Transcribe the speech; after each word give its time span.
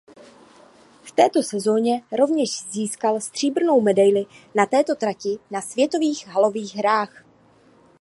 V 1.03 1.11
této 1.11 1.43
sezóně 1.43 2.03
rovněž 2.11 2.63
získal 2.71 3.21
stříbrnou 3.21 3.81
medaili 3.81 4.25
na 4.55 4.65
této 4.65 4.95
trati 4.95 5.37
na 5.51 5.61
světových 5.61 6.27
halových 6.27 6.75
hrách. 6.75 7.25